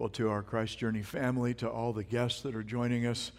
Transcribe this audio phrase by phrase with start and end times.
[0.00, 3.32] well, to our Christ Journey family, to all the guests that are joining us.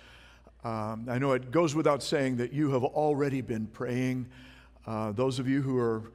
[0.64, 4.28] Um, I know it goes without saying that you have already been praying.
[4.86, 6.12] Uh, those of you who are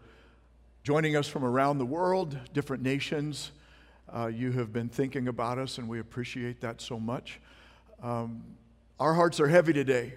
[0.85, 3.51] joining us from around the world, different nations,
[4.15, 7.41] uh, you have been thinking about us, and we appreciate that so much.
[8.01, 8.45] Um,
[9.01, 10.15] our hearts are heavy today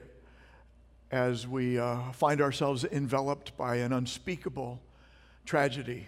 [1.10, 4.80] as we uh, find ourselves enveloped by an unspeakable
[5.48, 6.06] tragedy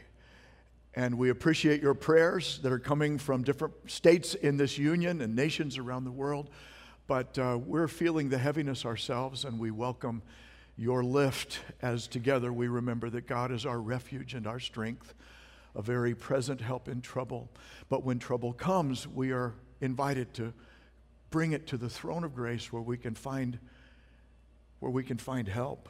[0.93, 5.35] and we appreciate your prayers that are coming from different states in this union and
[5.35, 6.49] nations around the world.
[7.07, 10.21] But uh, we're feeling the heaviness ourselves, and we welcome
[10.77, 15.13] your lift as together we remember that God is our refuge and our strength,
[15.75, 17.49] a very present help in trouble.
[17.89, 20.53] But when trouble comes, we are invited to
[21.29, 23.59] bring it to the throne of grace where we can find
[24.79, 25.87] where we can find help.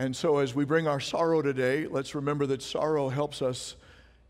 [0.00, 3.74] And so, as we bring our sorrow today, let's remember that sorrow helps us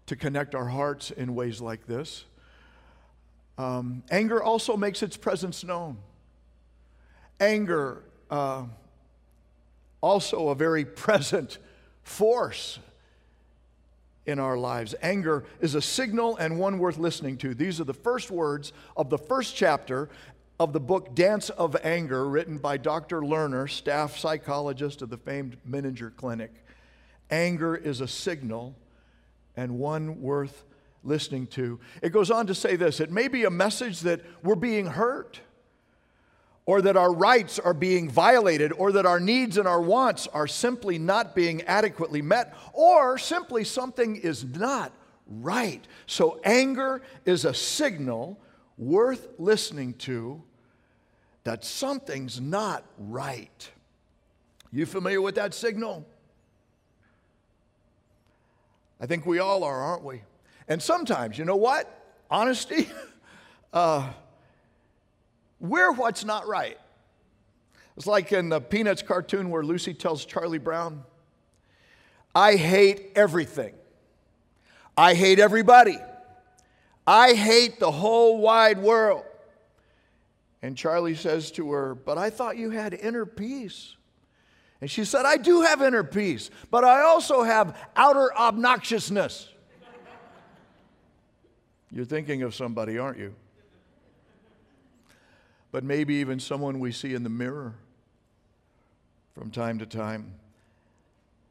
[0.07, 2.25] to connect our hearts in ways like this.
[3.59, 5.99] Um, anger also makes its presence known.
[7.39, 8.65] Anger, uh,
[10.01, 11.59] also a very present
[12.03, 12.79] force
[14.25, 14.95] in our lives.
[15.03, 17.55] Anger is a signal and one worth listening to.
[17.55, 20.09] These are the first words of the first chapter
[20.61, 23.21] of the book Dance of Anger, written by Dr.
[23.21, 26.53] Lerner, staff psychologist of the famed Menninger Clinic.
[27.31, 28.75] Anger is a signal
[29.57, 30.65] and one worth
[31.05, 31.79] listening to.
[32.03, 35.41] It goes on to say this it may be a message that we're being hurt,
[36.67, 40.49] or that our rights are being violated, or that our needs and our wants are
[40.49, 44.93] simply not being adequately met, or simply something is not
[45.29, 45.87] right.
[46.07, 48.41] So, anger is a signal
[48.77, 50.43] worth listening to
[51.49, 53.71] that something's not right.
[54.71, 56.07] You familiar with that signal?
[59.01, 60.21] I think we all are, aren't we?
[60.69, 61.91] And sometimes, you know what?
[62.31, 62.87] Honesty,
[63.73, 64.11] uh,
[65.59, 66.79] we're what's not right.
[67.97, 71.03] It's like in the Peanuts cartoon where Lucy tells Charlie Brown,
[72.35, 73.73] I hate everything.
[74.99, 75.97] I hate everybody.
[77.07, 79.25] I hate the whole wide world.
[80.63, 83.97] And Charlie says to her, But I thought you had inner peace.
[84.81, 89.49] And she said, I do have inner peace, but I also have outer obnoxiousness.
[91.91, 93.35] You're thinking of somebody, aren't you?
[95.73, 97.75] But maybe even someone we see in the mirror
[99.35, 100.35] from time to time.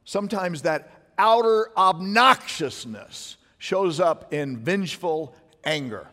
[0.05, 6.07] Sometimes that outer obnoxiousness shows up in vengeful anger.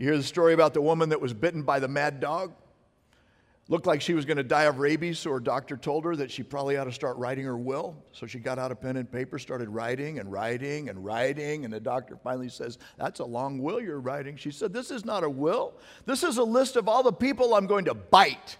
[0.00, 2.54] You hear the story about the woman that was bitten by the mad dog?
[3.68, 6.30] Looked like she was going to die of rabies, so her doctor told her that
[6.30, 7.94] she probably ought to start writing her will.
[8.12, 11.72] So she got out a pen and paper, started writing and writing and writing, and
[11.72, 14.38] the doctor finally says, That's a long will you're writing.
[14.38, 15.74] She said, This is not a will.
[16.06, 18.56] This is a list of all the people I'm going to bite.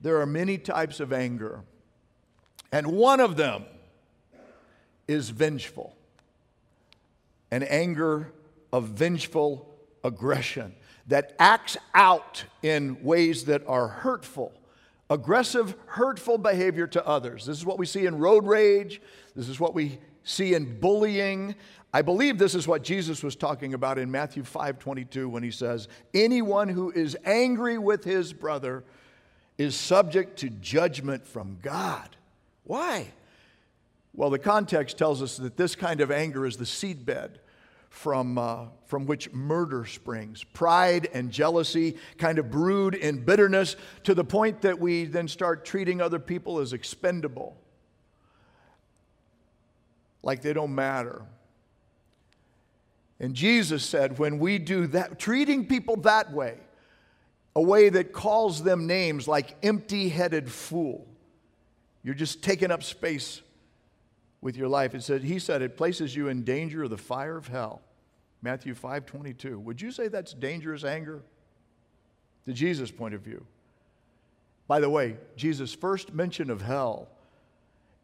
[0.00, 1.64] there are many types of anger,
[2.72, 3.66] and one of them
[5.12, 5.94] is vengeful,
[7.50, 8.32] an anger
[8.72, 9.68] of vengeful
[10.02, 10.74] aggression
[11.06, 14.52] that acts out in ways that are hurtful.
[15.10, 17.44] Aggressive, hurtful behavior to others.
[17.44, 19.02] This is what we see in road rage.
[19.36, 21.54] This is what we see in bullying.
[21.92, 25.50] I believe this is what Jesus was talking about in Matthew 5 22 when he
[25.50, 28.84] says, Anyone who is angry with his brother
[29.58, 32.16] is subject to judgment from God.
[32.64, 33.08] Why?
[34.14, 37.36] Well, the context tells us that this kind of anger is the seedbed
[37.88, 40.44] from, uh, from which murder springs.
[40.44, 45.64] Pride and jealousy kind of brood in bitterness to the point that we then start
[45.64, 47.56] treating other people as expendable,
[50.22, 51.22] like they don't matter.
[53.20, 56.58] And Jesus said, when we do that, treating people that way,
[57.54, 61.06] a way that calls them names like empty headed fool,
[62.02, 63.42] you're just taking up space
[64.42, 64.94] with your life.
[64.94, 67.80] It said, he said it places you in danger of the fire of hell.
[68.42, 69.58] Matthew 5 22.
[69.60, 71.22] Would you say that's dangerous anger?
[72.44, 73.46] To Jesus point of view.
[74.66, 77.08] By the way, Jesus' first mention of hell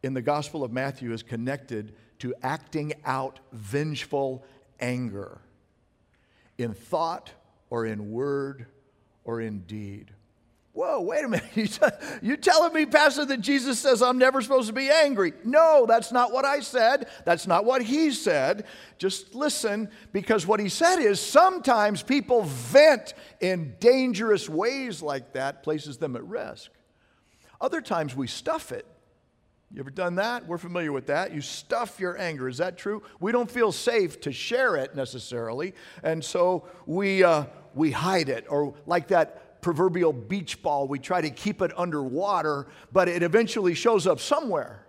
[0.01, 4.45] in the Gospel of Matthew is connected to acting out vengeful
[4.79, 5.41] anger
[6.57, 7.31] in thought
[7.69, 8.67] or in word
[9.25, 10.11] or in deed.
[10.79, 11.77] Whoa, wait a minute.
[12.21, 15.33] You're telling me, Pastor, that Jesus says I'm never supposed to be angry?
[15.43, 17.09] No, that's not what I said.
[17.25, 18.65] That's not what he said.
[18.97, 25.63] Just listen, because what he said is sometimes people vent in dangerous ways like that,
[25.63, 26.71] places them at risk.
[27.59, 28.85] Other times we stuff it
[29.73, 30.47] You ever done that?
[30.47, 31.33] We're familiar with that.
[31.33, 32.47] You stuff your anger.
[32.47, 33.03] Is that true?
[33.19, 35.73] We don't feel safe to share it necessarily,
[36.03, 38.45] and so we, uh, we hide it.
[38.49, 43.73] Or like that proverbial beach ball, we try to keep it underwater, but it eventually
[43.73, 44.85] shows up somewhere.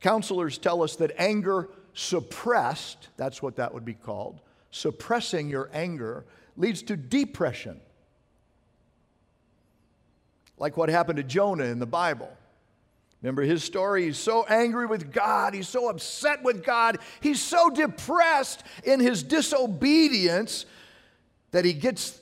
[0.00, 4.40] Counselors tell us that anger suppressed, that's what that would be called,
[4.70, 6.24] suppressing your anger
[6.56, 7.80] leads to depression.
[10.58, 12.30] Like what happened to Jonah in the Bible.
[13.22, 14.04] Remember his story?
[14.04, 15.52] He's so angry with God.
[15.52, 16.98] He's so upset with God.
[17.20, 20.64] He's so depressed in his disobedience
[21.50, 22.20] that he gets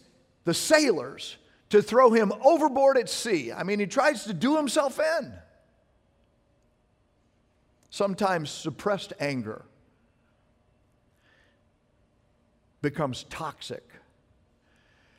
[0.49, 1.37] the sailors
[1.69, 3.53] to throw him overboard at sea.
[3.53, 5.35] I mean, he tries to do himself in.
[7.91, 9.67] Sometimes suppressed anger
[12.81, 13.87] becomes toxic.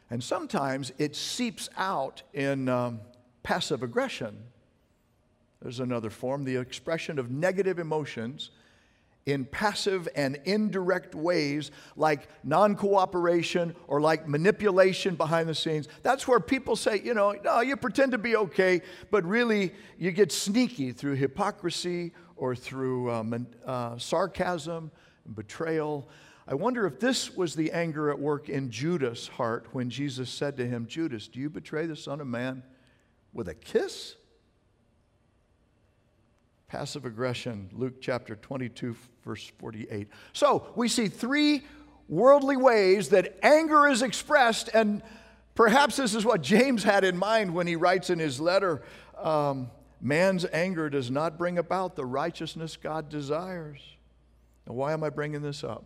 [0.09, 2.99] And sometimes it seeps out in um,
[3.43, 4.35] passive aggression.
[5.61, 8.49] There's another form, the expression of negative emotions
[9.25, 15.87] in passive and indirect ways, like non cooperation or like manipulation behind the scenes.
[16.03, 18.81] That's where people say, you know, no, you pretend to be okay,
[19.11, 24.91] but really you get sneaky through hypocrisy or through um, uh, sarcasm
[25.25, 26.07] and betrayal.
[26.47, 30.57] I wonder if this was the anger at work in Judas' heart when Jesus said
[30.57, 32.63] to him, Judas, do you betray the Son of Man
[33.33, 34.15] with a kiss?
[36.69, 38.95] Passive aggression, Luke chapter 22,
[39.25, 40.07] verse 48.
[40.33, 41.63] So we see three
[42.07, 45.01] worldly ways that anger is expressed, and
[45.55, 48.83] perhaps this is what James had in mind when he writes in his letter
[49.17, 53.81] um, man's anger does not bring about the righteousness God desires.
[54.67, 55.83] Now, why am I bringing this up?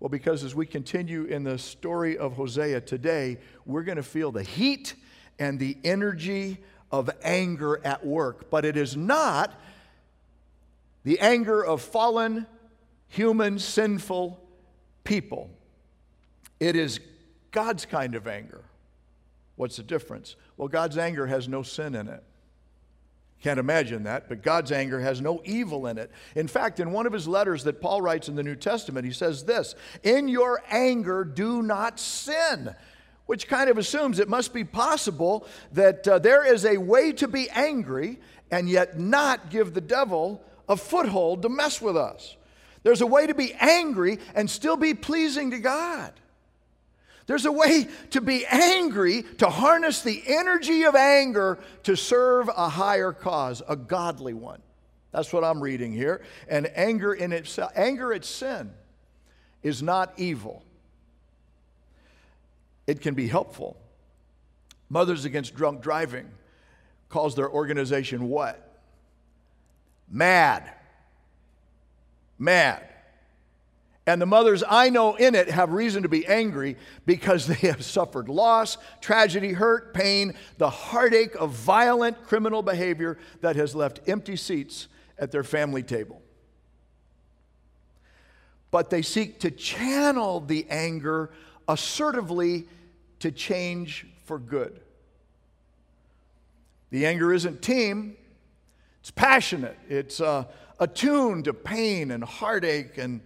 [0.00, 4.32] Well, because as we continue in the story of Hosea today, we're going to feel
[4.32, 4.94] the heat
[5.38, 6.58] and the energy
[6.90, 8.50] of anger at work.
[8.50, 9.58] But it is not
[11.08, 12.46] the anger of fallen,
[13.06, 14.38] human, sinful
[15.04, 15.48] people.
[16.60, 17.00] It is
[17.50, 18.62] God's kind of anger.
[19.56, 20.36] What's the difference?
[20.58, 22.22] Well, God's anger has no sin in it.
[23.42, 26.10] Can't imagine that, but God's anger has no evil in it.
[26.36, 29.12] In fact, in one of his letters that Paul writes in the New Testament, he
[29.12, 32.74] says this In your anger, do not sin
[33.24, 37.28] which kind of assumes it must be possible that uh, there is a way to
[37.28, 38.18] be angry
[38.50, 42.36] and yet not give the devil a foothold to mess with us.
[42.82, 46.12] There's a way to be angry and still be pleasing to God.
[47.26, 52.68] There's a way to be angry, to harness the energy of anger to serve a
[52.68, 54.62] higher cause, a godly one.
[55.12, 56.22] That's what I'm reading here.
[56.48, 58.72] And anger in itself, anger at sin
[59.62, 60.64] is not evil
[62.88, 63.76] it can be helpful.
[64.88, 66.26] Mothers Against Drunk Driving
[67.10, 68.67] calls their organization what?
[70.10, 70.70] Mad.
[72.38, 72.88] Mad.
[74.06, 77.84] And the mothers I know in it have reason to be angry because they have
[77.84, 84.36] suffered loss, tragedy, hurt, pain, the heartache of violent criminal behavior that has left empty
[84.36, 84.88] seats
[85.18, 86.22] at their family table.
[88.70, 91.30] But they seek to channel the anger
[91.68, 92.66] assertively
[93.20, 94.80] to change for good.
[96.88, 98.16] The anger isn't team,
[99.08, 100.44] it's passionate, it's uh,
[100.78, 103.22] attuned to pain and heartache and,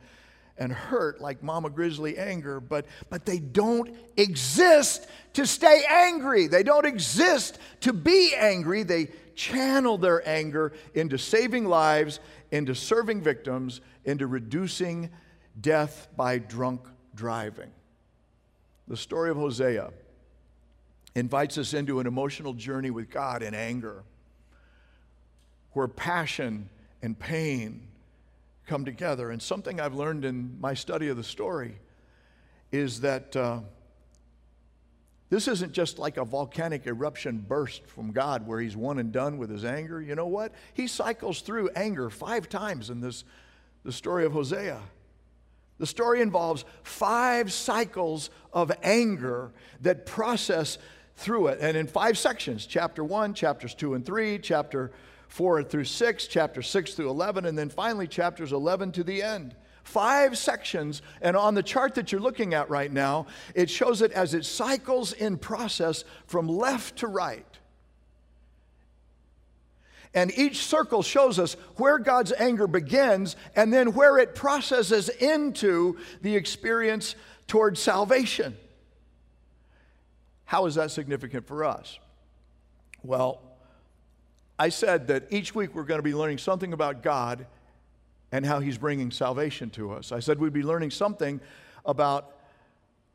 [0.57, 6.47] and hurt like Mama Grizzly anger, but, but they don't exist to stay angry.
[6.47, 8.85] They don't exist to be angry.
[8.85, 12.21] They channel their anger into saving lives,
[12.53, 15.11] into serving victims, into reducing
[15.61, 16.83] death by drunk
[17.17, 17.73] driving.
[18.87, 19.91] The story of Hosea
[21.17, 24.05] invites us into an emotional journey with God in anger,
[25.73, 26.69] where passion
[27.03, 27.89] and pain
[28.67, 29.31] come together.
[29.31, 31.79] And something I've learned in my study of the story
[32.71, 33.61] is that uh,
[35.31, 39.39] this isn't just like a volcanic eruption burst from God where he's one and done
[39.39, 40.01] with his anger.
[40.01, 40.53] You know what?
[40.75, 43.25] He cycles through anger five times in this
[43.85, 44.81] the story of Hosea.
[45.79, 49.51] The story involves five cycles of anger
[49.81, 50.79] that process
[51.17, 51.59] through it.
[51.61, 54.93] And in five sections chapter one, chapters two and three, chapter
[55.33, 59.55] four through six, chapter six through 11, and then finally chapters 11 to the end.
[59.83, 64.13] Five sections, and on the chart that you're looking at right now, it shows it
[64.13, 67.47] as it cycles in process from left to right.
[70.13, 75.97] And each circle shows us where God's anger begins and then where it processes into
[76.21, 77.15] the experience
[77.47, 78.55] towards salvation.
[80.45, 81.99] How is that significant for us?
[83.03, 83.52] Well,
[84.63, 87.47] I said that each week we're going to be learning something about God
[88.31, 90.13] and how He's bringing salvation to us.
[90.13, 91.41] I said we'd be learning something
[91.85, 92.37] about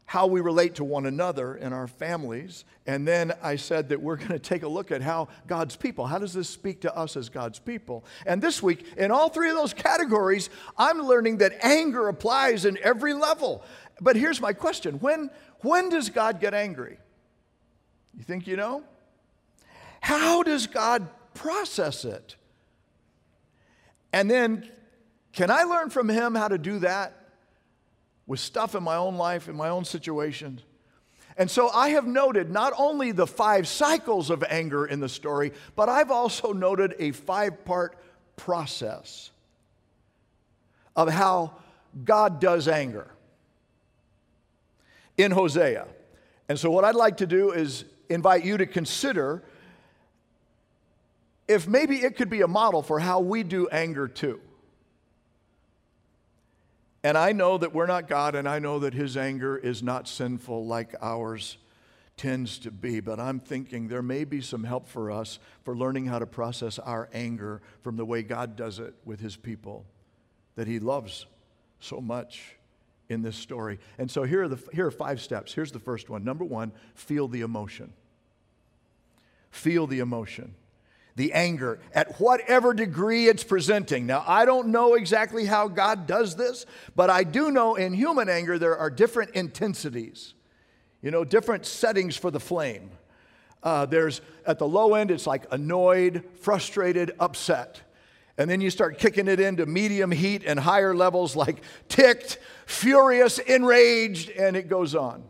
[0.04, 2.66] how we relate to one another in our families.
[2.86, 6.06] And then I said that we're going to take a look at how God's people,
[6.06, 8.04] how does this speak to us as God's people?
[8.26, 12.78] And this week, in all three of those categories, I'm learning that anger applies in
[12.84, 13.64] every level.
[14.02, 15.30] But here's my question when,
[15.62, 16.98] when does God get angry?
[18.18, 18.84] You think you know?
[20.02, 21.08] How does God
[21.38, 22.36] process it?
[24.12, 24.70] And then,
[25.34, 27.18] can I learn from Him how to do that?
[28.28, 30.62] with stuff in my own life, in my own situations.
[31.38, 35.54] And so I have noted not only the five cycles of anger in the story,
[35.76, 37.98] but I've also noted a five part
[38.36, 39.32] process
[40.96, 41.54] of how
[42.04, 43.08] God does anger
[45.16, 45.88] in Hosea.
[46.50, 49.44] And so, what I'd like to do is invite you to consider
[51.48, 54.40] if maybe it could be a model for how we do anger too.
[57.04, 60.08] And I know that we're not God, and I know that His anger is not
[60.08, 61.58] sinful like ours
[62.18, 63.00] tends to be.
[63.00, 66.80] But I'm thinking there may be some help for us for learning how to process
[66.80, 69.86] our anger from the way God does it with His people
[70.56, 71.28] that He loves
[71.80, 72.58] so much
[73.08, 73.80] in this story.
[73.98, 75.54] And so here are, the, here are five steps.
[75.54, 76.26] Here's the first one.
[76.26, 77.94] Number one, feel the emotion.
[79.52, 80.56] Feel the emotion
[81.18, 84.06] the anger at whatever degree it's presenting.
[84.06, 88.30] Now, I don't know exactly how God does this, but I do know in human
[88.30, 90.36] anger there are different intensities,
[91.02, 92.92] you know, different settings for the flame.
[93.64, 97.82] Uh, there's at the low end, it's like annoyed, frustrated, upset.
[98.38, 103.40] And then you start kicking it into medium heat and higher levels like ticked, furious,
[103.40, 105.24] enraged, and it goes on.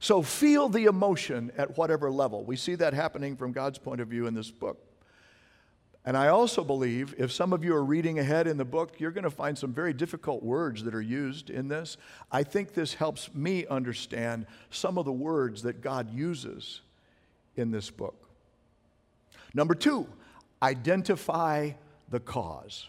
[0.00, 2.44] So feel the emotion at whatever level.
[2.44, 4.84] We see that happening from God's point of view in this book.
[6.04, 9.10] And I also believe if some of you are reading ahead in the book, you're
[9.10, 11.96] going to find some very difficult words that are used in this.
[12.32, 16.80] I think this helps me understand some of the words that God uses
[17.56, 18.28] in this book.
[19.52, 20.06] Number two,
[20.62, 21.72] identify
[22.08, 22.88] the cause.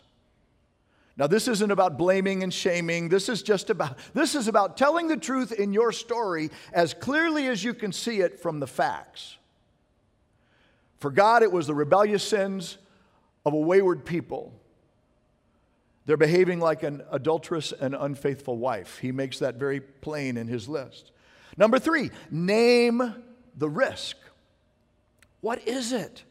[1.17, 3.09] Now, this isn't about blaming and shaming.
[3.09, 7.47] This is just about, this is about telling the truth in your story as clearly
[7.47, 9.37] as you can see it from the facts.
[10.99, 12.77] For God, it was the rebellious sins
[13.45, 14.53] of a wayward people.
[16.05, 18.97] They're behaving like an adulterous and unfaithful wife.
[18.99, 21.11] He makes that very plain in his list.
[21.57, 23.13] Number three, name
[23.57, 24.17] the risk.
[25.41, 26.23] What is it?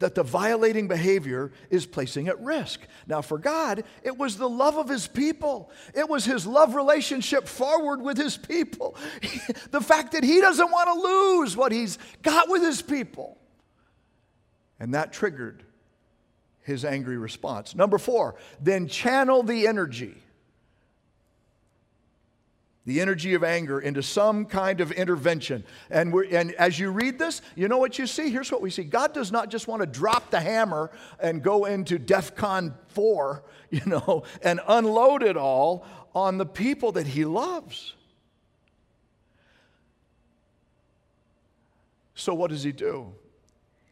[0.00, 2.80] That the violating behavior is placing at risk.
[3.06, 7.46] Now, for God, it was the love of His people, it was His love relationship
[7.46, 8.96] forward with His people,
[9.70, 13.38] the fact that He doesn't want to lose what He's got with His people.
[14.80, 15.62] And that triggered
[16.62, 17.74] His angry response.
[17.74, 20.16] Number four, then channel the energy
[22.90, 25.62] the energy of anger into some kind of intervention.
[25.90, 28.30] And, and as you read this, you know what you see?
[28.30, 31.66] Here's what we see God does not just want to drop the hammer and go
[31.66, 37.24] into DEF CON 4, you know, and unload it all on the people that He
[37.24, 37.94] loves.
[42.16, 43.12] So, what does He do?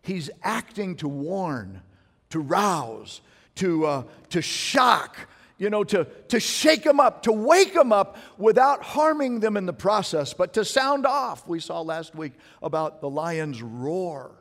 [0.02, 1.83] He's acting to warn,
[2.31, 3.21] to rouse,
[3.55, 5.28] to, uh, to shock,
[5.59, 9.67] you know, to, to shake them up, to wake them up without harming them in
[9.67, 11.47] the process, but to sound off.
[11.49, 14.37] We saw last week about the lion's roar.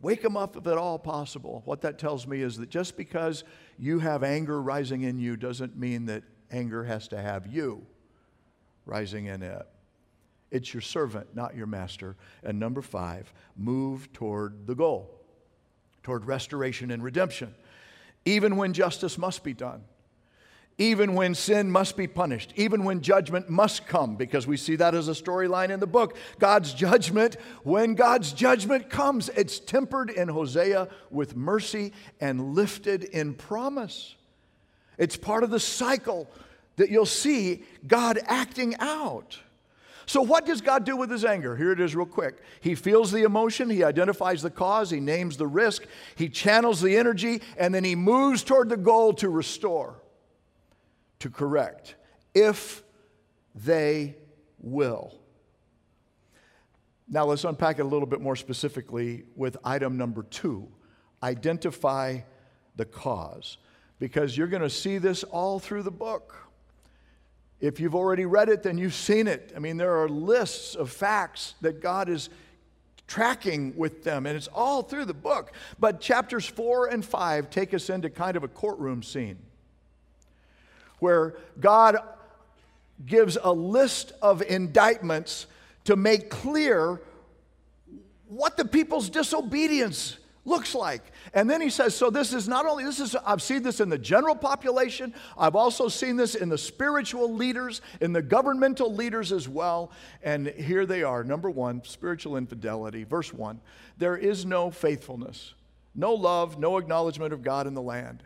[0.00, 1.62] Wake them up if at all possible.
[1.64, 3.44] What that tells me is that just because
[3.78, 7.86] you have anger rising in you doesn't mean that anger has to have you
[8.84, 9.62] rising in it.
[10.50, 12.16] It's your servant, not your master.
[12.42, 15.22] And number five, move toward the goal,
[16.02, 17.54] toward restoration and redemption
[18.24, 19.82] even when justice must be done,
[20.78, 24.94] even when sin must be punished, even when judgment must come, because we see that
[24.94, 26.16] as a storyline in the book.
[26.38, 33.34] God's judgment, when God's judgment comes, it's tempered in Hosea with mercy and lifted in
[33.34, 34.14] promise.
[34.98, 36.28] It's part of the cycle
[36.76, 39.38] that you'll see God acting out.
[40.06, 41.56] So, what does God do with his anger?
[41.56, 42.42] Here it is, real quick.
[42.60, 45.84] He feels the emotion, he identifies the cause, he names the risk,
[46.16, 50.02] he channels the energy, and then he moves toward the goal to restore,
[51.20, 51.94] to correct,
[52.34, 52.82] if
[53.54, 54.16] they
[54.58, 55.18] will.
[57.08, 60.68] Now, let's unpack it a little bit more specifically with item number two
[61.22, 62.18] identify
[62.76, 63.58] the cause,
[63.98, 66.34] because you're going to see this all through the book.
[67.62, 69.52] If you've already read it, then you've seen it.
[69.54, 72.28] I mean, there are lists of facts that God is
[73.06, 75.52] tracking with them, and it's all through the book.
[75.78, 79.38] But chapters four and five take us into kind of a courtroom scene
[80.98, 81.98] where God
[83.06, 85.46] gives a list of indictments
[85.84, 87.00] to make clear
[88.26, 91.02] what the people's disobedience looks like.
[91.34, 93.88] And then he says, so this is not only this is I've seen this in
[93.88, 99.30] the general population, I've also seen this in the spiritual leaders, in the governmental leaders
[99.32, 99.92] as well.
[100.22, 101.22] And here they are.
[101.22, 103.04] Number 1, spiritual infidelity.
[103.04, 103.60] Verse 1.
[103.98, 105.54] There is no faithfulness,
[105.94, 108.22] no love, no acknowledgement of God in the land.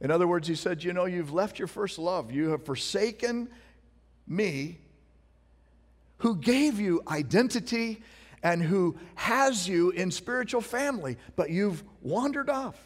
[0.00, 2.30] In other words, he said, You know, you've left your first love.
[2.30, 3.48] You have forsaken
[4.26, 4.78] me,
[6.18, 8.02] who gave you identity
[8.42, 12.78] and who has you in spiritual family, but you've wandered off.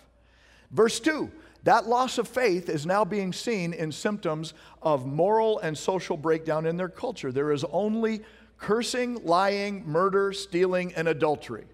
[0.71, 1.31] Verse 2
[1.65, 6.65] that loss of faith is now being seen in symptoms of moral and social breakdown
[6.65, 7.33] in their culture.
[7.33, 8.23] There is only
[8.57, 11.65] cursing, lying, murder, stealing, and adultery.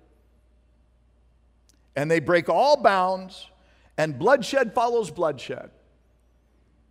[1.95, 3.51] And they break all bounds
[3.99, 5.71] and bloodshed follows bloodshed.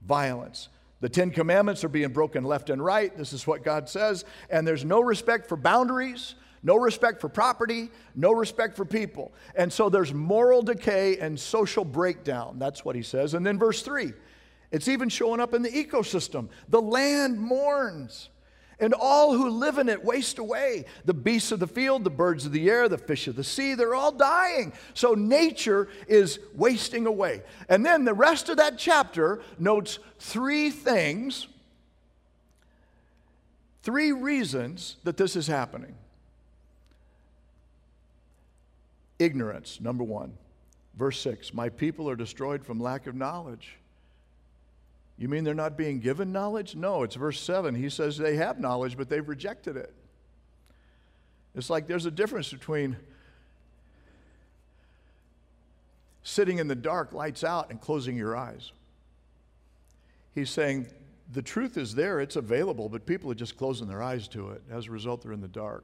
[0.05, 0.69] Violence.
[0.99, 3.15] The Ten Commandments are being broken left and right.
[3.17, 4.25] This is what God says.
[4.51, 9.31] And there's no respect for boundaries, no respect for property, no respect for people.
[9.55, 12.59] And so there's moral decay and social breakdown.
[12.59, 13.33] That's what he says.
[13.33, 14.13] And then verse 3
[14.71, 16.47] it's even showing up in the ecosystem.
[16.69, 18.29] The land mourns
[18.79, 20.85] and all who live in it waste away.
[21.05, 23.75] The beasts of the field, the birds of the air, the fish of the sea,
[23.75, 24.73] they're all dying.
[24.93, 27.43] So nature is wasting away.
[27.69, 31.47] And then the rest of that chapter notes three things,
[33.83, 35.95] three reasons that this is happening.
[39.21, 40.35] Ignorance, number one.
[40.95, 43.77] Verse 6 My people are destroyed from lack of knowledge.
[45.17, 46.75] You mean they're not being given knowledge?
[46.75, 47.75] No, it's verse 7.
[47.75, 49.93] He says they have knowledge, but they've rejected it.
[51.53, 52.97] It's like there's a difference between
[56.23, 58.71] sitting in the dark, lights out, and closing your eyes.
[60.33, 60.87] He's saying
[61.31, 64.63] the truth is there, it's available, but people are just closing their eyes to it.
[64.71, 65.83] As a result, they're in the dark.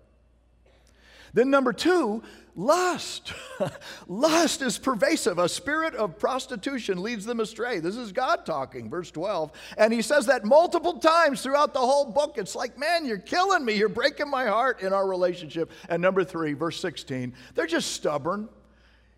[1.33, 2.23] Then, number two,
[2.55, 3.33] lust.
[4.07, 5.39] lust is pervasive.
[5.39, 7.79] A spirit of prostitution leads them astray.
[7.79, 9.51] This is God talking, verse 12.
[9.77, 12.37] And he says that multiple times throughout the whole book.
[12.37, 13.73] It's like, man, you're killing me.
[13.73, 15.71] You're breaking my heart in our relationship.
[15.87, 18.49] And number three, verse 16, they're just stubborn.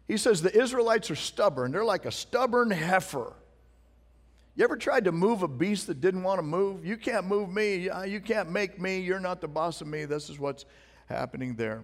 [0.07, 1.71] He says the Israelites are stubborn.
[1.71, 3.33] They're like a stubborn heifer.
[4.55, 6.85] You ever tried to move a beast that didn't want to move?
[6.85, 7.89] You can't move me.
[8.05, 8.99] You can't make me.
[8.99, 10.03] You're not the boss of me.
[10.03, 10.65] This is what's
[11.07, 11.83] happening there.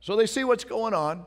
[0.00, 1.24] So they see what's going on,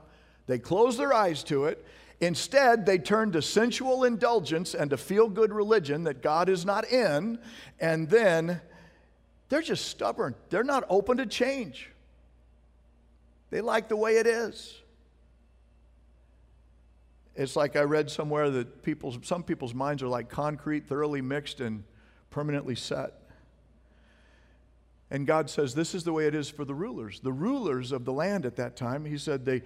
[0.47, 1.85] they close their eyes to it.
[2.19, 6.89] Instead, they turn to sensual indulgence and to feel good religion that God is not
[6.89, 7.37] in,
[7.79, 8.61] and then
[9.49, 10.35] they're just stubborn.
[10.49, 11.89] They're not open to change.
[13.49, 14.79] They like the way it is.
[17.35, 21.59] It's like I read somewhere that people's, some people's minds are like concrete, thoroughly mixed
[21.59, 21.83] and
[22.29, 23.13] permanently set.
[25.11, 27.19] And God says, This is the way it is for the rulers.
[27.19, 29.61] The rulers of the land at that time, He said, they,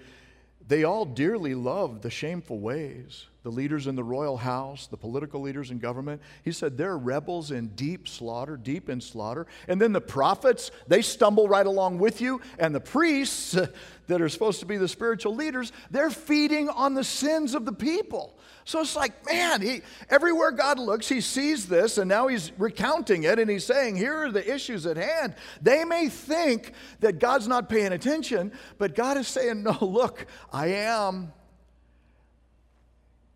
[0.67, 3.27] they all dearly loved the shameful ways.
[3.43, 6.21] The leaders in the royal house, the political leaders in government.
[6.43, 9.47] He said they're rebels in deep slaughter, deep in slaughter.
[9.67, 12.41] And then the prophets, they stumble right along with you.
[12.59, 13.51] And the priests
[14.07, 17.73] that are supposed to be the spiritual leaders, they're feeding on the sins of the
[17.73, 18.37] people.
[18.67, 23.23] So it's like, man, he, everywhere God looks, he sees this, and now he's recounting
[23.23, 25.35] it, and he's saying, here are the issues at hand.
[25.61, 30.67] They may think that God's not paying attention, but God is saying, no, look, I
[30.67, 31.31] am.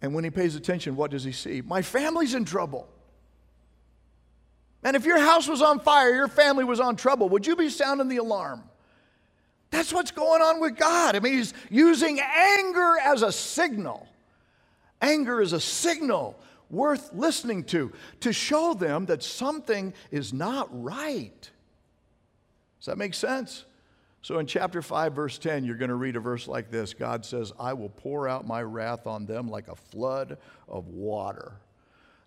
[0.01, 1.61] And when he pays attention, what does he see?
[1.61, 2.87] My family's in trouble.
[4.83, 7.69] And if your house was on fire, your family was on trouble, would you be
[7.69, 8.63] sounding the alarm?
[9.69, 11.15] That's what's going on with God.
[11.15, 14.07] I mean, he's using anger as a signal
[15.01, 16.37] Anger is a signal
[16.69, 21.49] worth listening to, to show them that something is not right.
[22.79, 23.65] Does that make sense?
[24.23, 27.25] So in chapter 5, verse 10, you're going to read a verse like this God
[27.25, 31.53] says, I will pour out my wrath on them like a flood of water.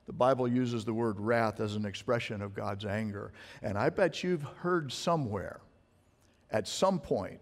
[0.06, 3.32] The Bible uses the word wrath as an expression of God's anger.
[3.62, 5.60] And I bet you've heard somewhere,
[6.50, 7.40] at some point,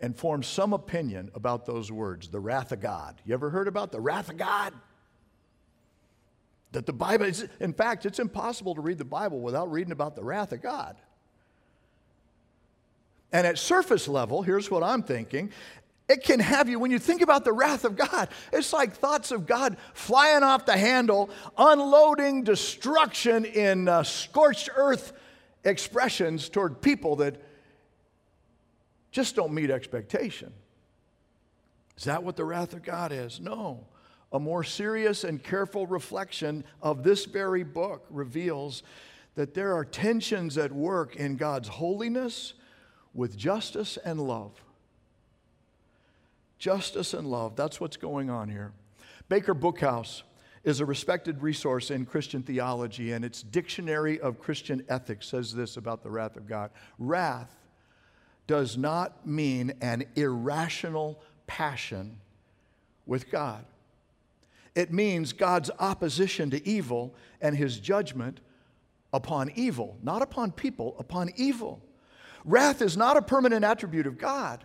[0.00, 3.20] and formed some opinion about those words, the wrath of God.
[3.24, 4.74] You ever heard about the wrath of God?
[6.72, 10.14] That the Bible is, in fact, it's impossible to read the Bible without reading about
[10.14, 10.96] the wrath of God.
[13.32, 15.52] And at surface level, here's what I'm thinking
[16.08, 19.32] it can have you, when you think about the wrath of God, it's like thoughts
[19.32, 25.12] of God flying off the handle, unloading destruction in uh, scorched earth
[25.64, 27.42] expressions toward people that
[29.10, 30.52] just don't meet expectation.
[31.98, 33.40] Is that what the wrath of God is?
[33.40, 33.86] No.
[34.32, 38.84] A more serious and careful reflection of this very book reveals
[39.34, 42.54] that there are tensions at work in God's holiness
[43.16, 44.52] with justice and love.
[46.58, 48.72] Justice and love, that's what's going on here.
[49.28, 50.22] Baker Bookhouse
[50.64, 55.76] is a respected resource in Christian theology, and its Dictionary of Christian Ethics says this
[55.76, 57.54] about the wrath of God Wrath
[58.46, 62.20] does not mean an irrational passion
[63.06, 63.64] with God.
[64.74, 68.40] It means God's opposition to evil and his judgment
[69.12, 71.80] upon evil, not upon people, upon evil.
[72.46, 74.64] Wrath is not a permanent attribute of God.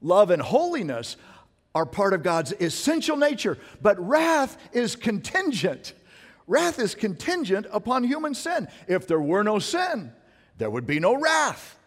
[0.00, 1.16] Love and holiness
[1.74, 5.92] are part of God's essential nature, but wrath is contingent.
[6.46, 8.68] Wrath is contingent upon human sin.
[8.86, 10.12] If there were no sin,
[10.58, 11.78] there would be no wrath.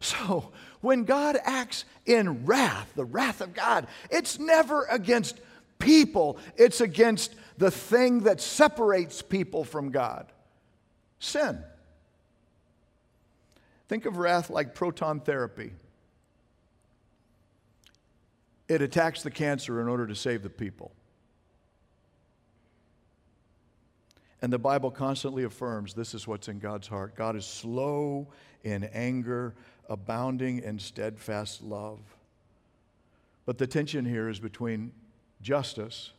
[0.00, 5.40] So, when God acts in wrath, the wrath of God, it's never against
[5.78, 10.26] people, it's against the thing that separates people from God
[11.20, 11.62] sin.
[13.90, 15.72] Think of wrath like proton therapy.
[18.68, 20.92] It attacks the cancer in order to save the people.
[24.40, 27.16] And the Bible constantly affirms this is what's in God's heart.
[27.16, 28.28] God is slow
[28.62, 29.54] in anger,
[29.88, 31.98] abounding in steadfast love.
[33.44, 34.92] But the tension here is between
[35.42, 36.12] justice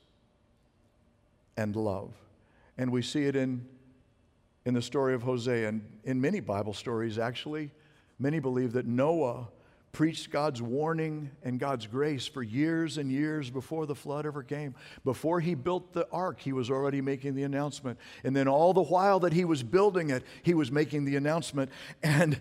[1.55, 2.11] and love.
[2.77, 3.65] And we see it in,
[4.65, 7.71] in the story of Hosea and in many Bible stories, actually.
[8.19, 9.47] Many believe that Noah
[9.91, 14.75] preached God's warning and God's grace for years and years before the flood ever came.
[15.03, 17.99] Before he built the ark, he was already making the announcement.
[18.23, 21.71] And then all the while that he was building it, he was making the announcement.
[22.03, 22.39] And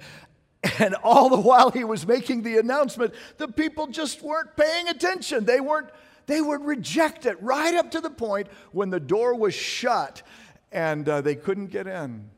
[0.78, 5.46] and all the while he was making the announcement, the people just weren't paying attention.
[5.46, 5.88] They weren't
[6.26, 10.22] they would reject it right up to the point when the door was shut
[10.72, 12.30] and uh, they couldn't get in.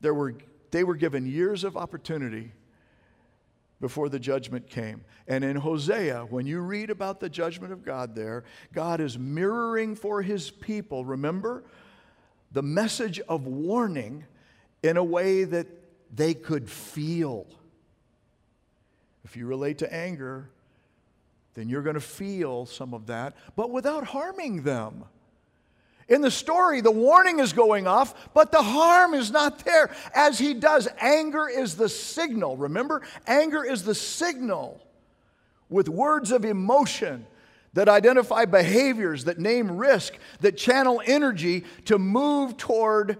[0.00, 0.34] There were,
[0.70, 2.52] they were given years of opportunity
[3.80, 5.04] before the judgment came.
[5.26, 9.94] And in Hosea, when you read about the judgment of God there, God is mirroring
[9.94, 11.64] for his people, remember,
[12.52, 14.24] the message of warning
[14.82, 15.66] in a way that
[16.14, 17.46] they could feel.
[19.24, 20.50] If you relate to anger,
[21.54, 25.04] then you're going to feel some of that, but without harming them.
[26.08, 29.94] In the story, the warning is going off, but the harm is not there.
[30.14, 32.56] As he does, anger is the signal.
[32.56, 34.80] Remember, anger is the signal
[35.70, 37.26] with words of emotion
[37.72, 43.18] that identify behaviors, that name risk, that channel energy to move toward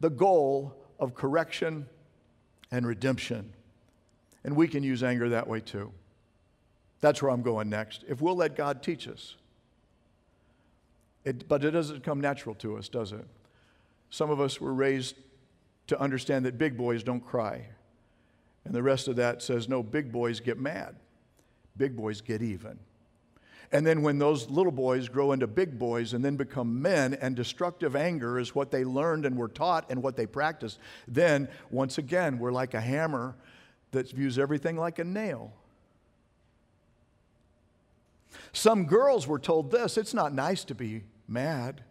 [0.00, 1.86] the goal of correction
[2.70, 3.52] and redemption.
[4.44, 5.92] And we can use anger that way too.
[7.00, 8.04] That's where I'm going next.
[8.08, 9.36] If we'll let God teach us.
[11.28, 13.26] It, but it doesn't come natural to us, does it?
[14.08, 15.14] Some of us were raised
[15.88, 17.66] to understand that big boys don't cry.
[18.64, 20.96] And the rest of that says, no, big boys get mad.
[21.76, 22.78] Big boys get even.
[23.72, 27.36] And then when those little boys grow into big boys and then become men, and
[27.36, 31.98] destructive anger is what they learned and were taught and what they practiced, then once
[31.98, 33.36] again, we're like a hammer
[33.90, 35.52] that views everything like a nail.
[38.54, 41.82] Some girls were told this it's not nice to be mad.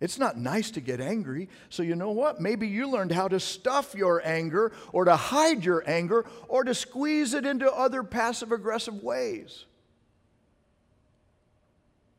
[0.00, 1.48] It's not nice to get angry.
[1.70, 2.40] So, you know what?
[2.40, 6.74] Maybe you learned how to stuff your anger or to hide your anger or to
[6.74, 9.64] squeeze it into other passive aggressive ways.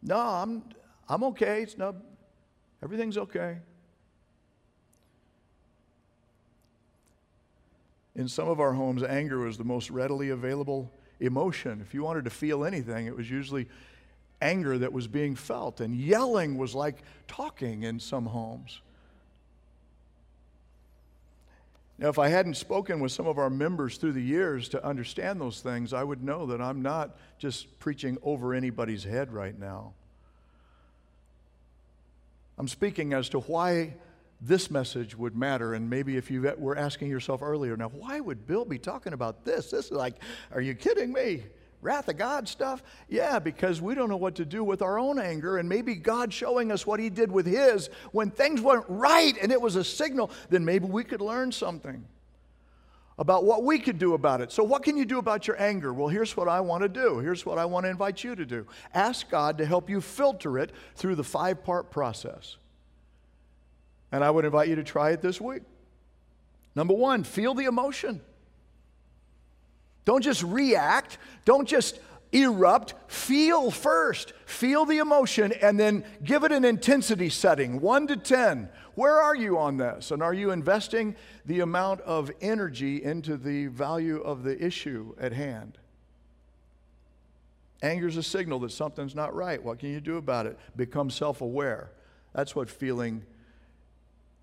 [0.01, 0.63] No, I'm,
[1.07, 1.63] I'm okay.
[1.63, 1.95] It's no,
[2.83, 3.59] everything's okay.
[8.15, 11.79] In some of our homes, anger was the most readily available emotion.
[11.81, 13.67] If you wanted to feel anything, it was usually
[14.41, 15.81] anger that was being felt.
[15.81, 16.97] And yelling was like
[17.27, 18.81] talking in some homes.
[21.97, 25.41] Now, if I hadn't spoken with some of our members through the years to understand
[25.41, 29.93] those things, I would know that I'm not just preaching over anybody's head right now.
[32.57, 33.95] I'm speaking as to why
[34.41, 35.73] this message would matter.
[35.73, 39.43] And maybe if you were asking yourself earlier, now, why would Bill be talking about
[39.43, 39.71] this?
[39.71, 40.15] This is like,
[40.53, 41.43] are you kidding me?
[41.81, 42.83] Wrath of God stuff?
[43.07, 46.33] Yeah, because we don't know what to do with our own anger, and maybe God
[46.33, 49.83] showing us what He did with His when things weren't right and it was a
[49.83, 52.05] signal, then maybe we could learn something
[53.17, 54.51] about what we could do about it.
[54.51, 55.93] So, what can you do about your anger?
[55.93, 57.19] Well, here's what I want to do.
[57.19, 60.57] Here's what I want to invite you to do ask God to help you filter
[60.57, 62.57] it through the five part process.
[64.11, 65.61] And I would invite you to try it this week.
[66.75, 68.21] Number one, feel the emotion.
[70.05, 71.17] Don't just react.
[71.45, 71.99] Don't just
[72.31, 72.93] erupt.
[73.07, 74.33] Feel first.
[74.45, 78.69] Feel the emotion and then give it an intensity setting, one to 10.
[78.95, 80.11] Where are you on this?
[80.11, 85.31] And are you investing the amount of energy into the value of the issue at
[85.31, 85.77] hand?
[87.81, 89.63] Anger is a signal that something's not right.
[89.63, 90.59] What can you do about it?
[90.75, 91.91] Become self aware.
[92.33, 93.23] That's what feeling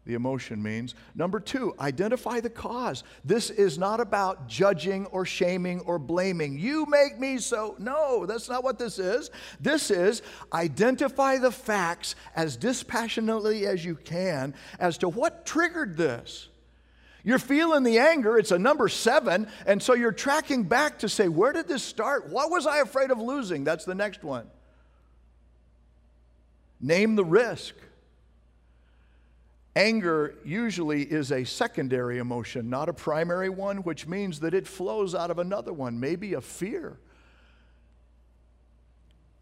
[0.07, 0.95] the emotion means.
[1.17, 3.03] Number two, identify the cause.
[3.25, 6.59] This is not about judging or shaming or blaming.
[6.59, 7.75] You make me so.
[7.79, 9.31] No, that's not what this is.
[9.61, 16.49] This is identify the facts as dispassionately as you can as to what triggered this.
[17.25, 21.27] You're feeling the anger, it's a number seven, and so you're tracking back to say,
[21.27, 22.29] where did this start?
[22.29, 23.65] What was I afraid of losing?
[23.65, 24.47] That's the next one.
[26.81, 27.75] Name the risk.
[29.77, 35.15] Anger usually is a secondary emotion, not a primary one, which means that it flows
[35.15, 36.97] out of another one, maybe a fear.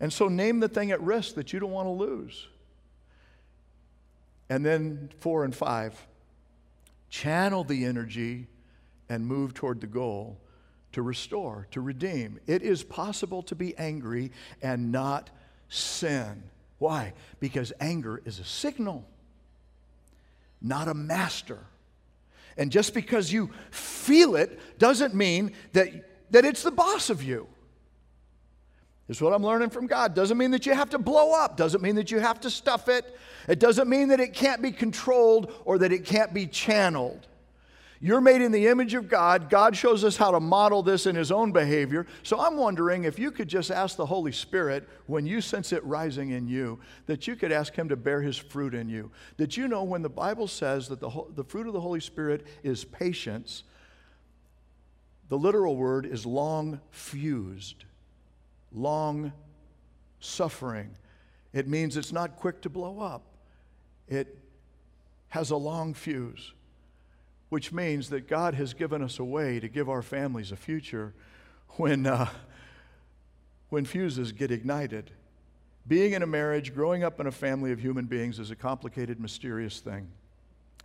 [0.01, 2.49] And so name the thing at risk that you don't want to lose.
[4.49, 6.05] And then four and five,
[7.11, 8.49] channel the energy
[9.09, 10.41] and move toward the goal
[10.93, 12.41] to restore, to redeem.
[12.49, 15.31] It is possible to be angry and not
[15.69, 16.43] sin.
[16.79, 17.13] Why?
[17.39, 19.07] Because anger is a signal
[20.65, 21.59] not a master.
[22.57, 25.89] And just because you feel it doesn't mean that,
[26.31, 27.47] that it's the boss of you.
[29.07, 30.15] Is what I'm learning from God.
[30.15, 32.89] Doesn't mean that you have to blow up, doesn't mean that you have to stuff
[32.89, 33.05] it,
[33.47, 37.27] it doesn't mean that it can't be controlled or that it can't be channeled.
[38.05, 39.49] You're made in the image of God.
[39.49, 42.07] God shows us how to model this in His own behavior.
[42.23, 45.83] So I'm wondering if you could just ask the Holy Spirit, when you sense it
[45.87, 49.11] rising in you, that you could ask Him to bear His fruit in you.
[49.39, 52.47] Did you know when the Bible says that the, the fruit of the Holy Spirit
[52.63, 53.63] is patience,
[55.31, 57.87] the literal word is long fused,
[58.71, 59.33] long
[60.21, 60.91] suffering.
[61.55, 63.23] It means it's not quick to blow up,
[64.09, 64.37] it
[65.29, 66.53] has a long fuse
[67.55, 71.15] which means that God has given us a way to give our families a future
[71.77, 72.27] when, uh,
[73.69, 75.13] when fuses get ignited.
[75.87, 79.21] Being in a marriage, growing up in a family of human beings is a complicated,
[79.21, 80.09] mysterious thing.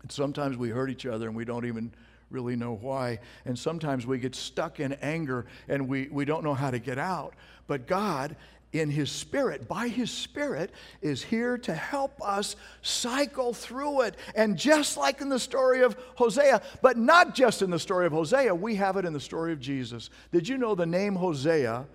[0.04, 1.92] And sometimes we hurt each other and we don't even
[2.30, 3.18] really know why.
[3.46, 7.00] And sometimes we get stuck in anger and we, we don't know how to get
[7.00, 7.34] out.
[7.66, 8.36] But God
[8.72, 14.16] in His Spirit, by His Spirit, is here to help us cycle through it.
[14.36, 18.12] And just like in the story of Hosea, but not just in the story of
[18.12, 20.10] Hosea, we have it in the story of Jesus.
[20.32, 21.86] Did you know the name Hosea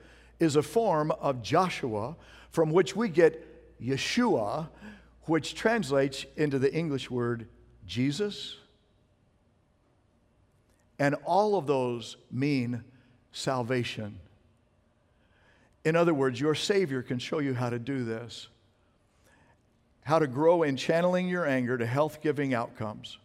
[0.40, 2.16] is a form of Joshua
[2.50, 4.68] from which we get Yeshua,
[5.22, 7.48] which translates into the English word
[7.86, 8.56] Jesus?
[10.98, 12.82] And all of those mean
[13.32, 14.18] salvation.
[15.84, 18.48] In other words, your Savior can show you how to do this
[20.04, 23.18] how to grow in channeling your anger to health giving outcomes.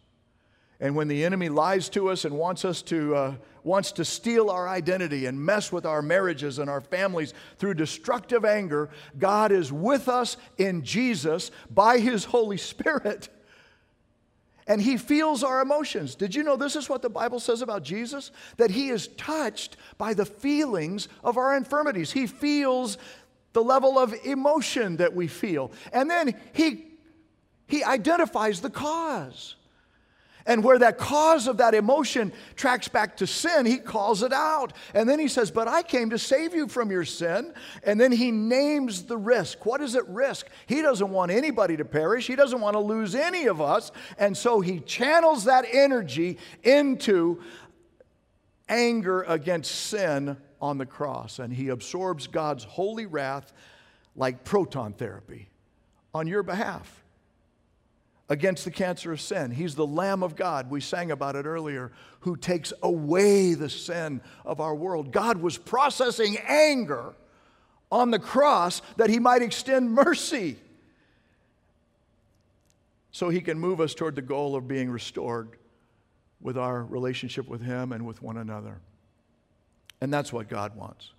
[0.80, 4.48] And when the enemy lies to us and wants us to, uh, wants to steal
[4.48, 9.70] our identity and mess with our marriages and our families through destructive anger, God is
[9.70, 13.28] with us in Jesus by His Holy Spirit
[14.70, 16.14] and he feels our emotions.
[16.14, 18.30] Did you know this is what the Bible says about Jesus?
[18.56, 22.12] That he is touched by the feelings of our infirmities.
[22.12, 22.96] He feels
[23.52, 25.72] the level of emotion that we feel.
[25.92, 26.86] And then he,
[27.66, 29.56] he identifies the cause.
[30.46, 34.72] And where that cause of that emotion tracks back to sin, he calls it out.
[34.94, 37.52] And then he says, But I came to save you from your sin.
[37.82, 39.66] And then he names the risk.
[39.66, 40.46] What is at risk?
[40.66, 43.92] He doesn't want anybody to perish, he doesn't want to lose any of us.
[44.18, 47.42] And so he channels that energy into
[48.68, 51.38] anger against sin on the cross.
[51.38, 53.52] And he absorbs God's holy wrath
[54.16, 55.48] like proton therapy
[56.14, 56.99] on your behalf
[58.30, 59.50] against the cancer of sin.
[59.50, 60.70] He's the Lamb of God.
[60.70, 61.90] We sang about it earlier,
[62.20, 65.10] who takes away the sin of our world.
[65.10, 67.14] God was processing anger
[67.90, 70.56] on the cross that he might extend mercy
[73.10, 75.56] so he can move us toward the goal of being restored
[76.40, 78.80] with our relationship with him and with one another.
[80.00, 81.10] And that's what God wants.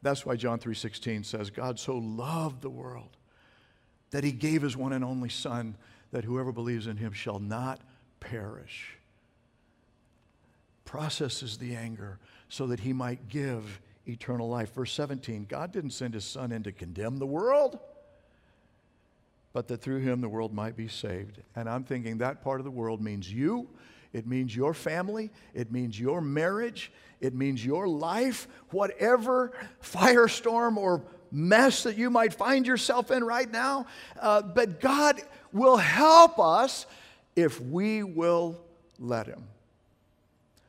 [0.00, 3.16] That's why John 3:16 says God so loved the world
[4.14, 5.76] that he gave his one and only Son,
[6.12, 7.80] that whoever believes in him shall not
[8.20, 8.96] perish.
[10.84, 14.72] Processes the anger so that he might give eternal life.
[14.72, 17.80] Verse 17 God didn't send his Son in to condemn the world,
[19.52, 21.42] but that through him the world might be saved.
[21.56, 23.68] And I'm thinking that part of the world means you,
[24.12, 29.50] it means your family, it means your marriage, it means your life, whatever
[29.82, 31.02] firestorm or
[31.34, 33.86] mess that you might find yourself in right now.
[34.18, 35.20] Uh, but God
[35.52, 36.86] will help us
[37.36, 38.60] if we will
[38.98, 39.42] let Him.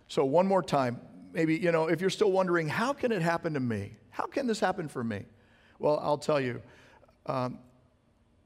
[0.07, 0.99] So, one more time,
[1.33, 3.91] maybe, you know, if you're still wondering, how can it happen to me?
[4.09, 5.25] How can this happen for me?
[5.77, 6.61] Well, I'll tell you,
[7.25, 7.59] um,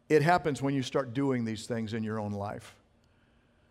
[0.10, 2.76] it happens when you start doing these things in your own life.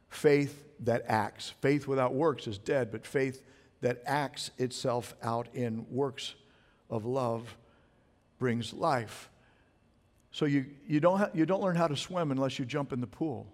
[0.08, 1.52] Faith that acts.
[1.60, 3.42] Faith without works is dead, but faith
[3.80, 6.34] that acts itself out in works
[6.88, 7.56] of love
[8.38, 9.30] brings life.
[10.30, 13.00] So you, you, don't ha- you don't learn how to swim unless you jump in
[13.00, 13.46] the pool.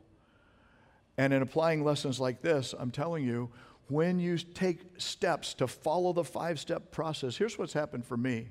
[1.17, 3.51] And in applying lessons like this, I'm telling you,
[3.89, 8.49] when you take steps to follow the five step process, here's what's happened for me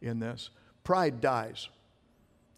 [0.00, 0.50] in this
[0.84, 1.68] pride dies.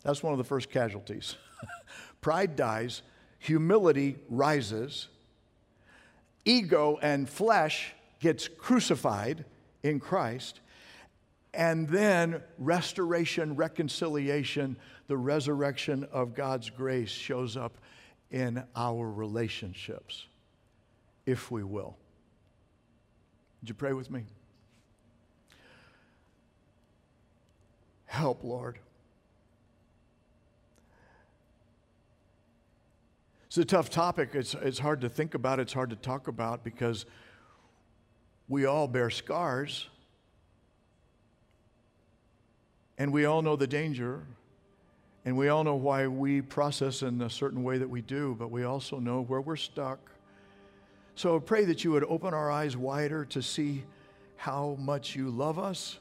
[0.02, 1.36] That's one of the first casualties.
[2.20, 3.02] pride dies,
[3.38, 5.08] humility rises,
[6.44, 9.44] ego and flesh gets crucified
[9.82, 10.60] in Christ,
[11.54, 17.78] and then restoration, reconciliation, the resurrection of God's grace shows up
[18.30, 20.26] in our relationships,
[21.24, 21.96] if we will.
[23.60, 24.24] Would you pray with me?
[28.06, 28.78] Help, Lord.
[33.46, 34.30] It's a tough topic.
[34.34, 37.06] It's, it's hard to think about, it's hard to talk about because
[38.46, 39.88] we all bear scars.
[42.98, 44.24] And we all know the danger.
[45.24, 48.50] And we all know why we process in a certain way that we do, but
[48.50, 49.98] we also know where we're stuck.
[51.14, 53.84] So I pray that you would open our eyes wider to see
[54.36, 55.98] how much you love us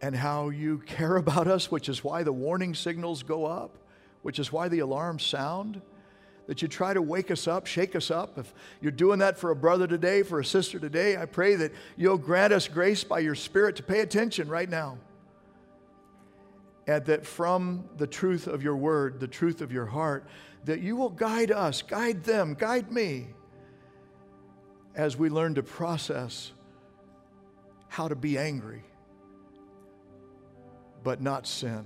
[0.00, 3.76] and how you care about us, which is why the warning signals go up,
[4.22, 5.80] which is why the alarms sound.
[6.48, 8.36] That you try to wake us up, shake us up.
[8.36, 11.72] If you're doing that for a brother today, for a sister today, I pray that
[11.96, 14.98] you'll grant us grace by your Spirit to pay attention right now
[16.92, 20.26] and that from the truth of your word, the truth of your heart,
[20.64, 23.28] that you will guide us, guide them, guide me
[24.94, 26.52] as we learn to process
[27.88, 28.82] how to be angry
[31.02, 31.84] but not sin,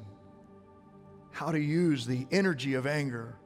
[1.30, 3.36] how to use the energy of anger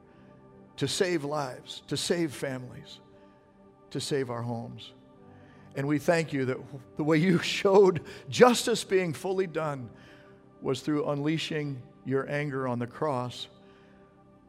[0.77, 2.99] to save lives, to save families,
[3.91, 4.93] to save our homes.
[5.75, 6.57] And we thank you that
[6.97, 9.89] the way you showed justice being fully done
[10.61, 13.47] was through unleashing your anger on the cross,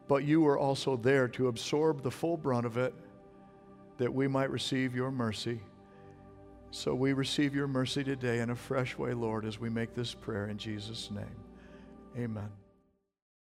[0.07, 2.93] but you were also there to absorb the full brunt of it
[3.97, 5.59] that we might receive your mercy.
[6.71, 10.13] So we receive your mercy today in a fresh way, Lord, as we make this
[10.13, 11.35] prayer in Jesus' name.
[12.17, 12.62] Amen.